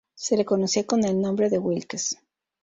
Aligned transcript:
Se 0.15 0.35
le 0.35 0.45
conocía 0.45 0.83
con 0.87 1.03
el 1.03 1.21
nombre 1.21 1.51
de 1.51 1.59
"Wilkes". 1.59 2.17